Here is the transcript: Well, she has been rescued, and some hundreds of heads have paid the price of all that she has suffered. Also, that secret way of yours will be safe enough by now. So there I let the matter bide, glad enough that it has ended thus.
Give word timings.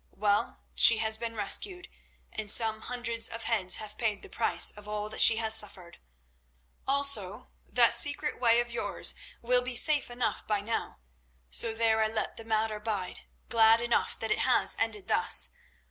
Well, 0.15 0.63
she 0.73 0.97
has 0.97 1.19
been 1.19 1.35
rescued, 1.35 1.87
and 2.33 2.49
some 2.49 2.81
hundreds 2.81 3.29
of 3.29 3.43
heads 3.43 3.75
have 3.75 3.99
paid 3.99 4.23
the 4.23 4.29
price 4.29 4.71
of 4.71 4.87
all 4.87 5.09
that 5.11 5.21
she 5.21 5.35
has 5.37 5.53
suffered. 5.53 5.99
Also, 6.87 7.49
that 7.69 7.93
secret 7.93 8.39
way 8.39 8.59
of 8.59 8.71
yours 8.71 9.13
will 9.43 9.61
be 9.61 9.75
safe 9.75 10.09
enough 10.09 10.47
by 10.47 10.59
now. 10.59 10.97
So 11.51 11.75
there 11.75 12.01
I 12.01 12.07
let 12.07 12.35
the 12.35 12.43
matter 12.43 12.79
bide, 12.79 13.19
glad 13.47 13.79
enough 13.79 14.17
that 14.21 14.31
it 14.31 14.39
has 14.39 14.75
ended 14.79 15.07
thus. 15.07 15.49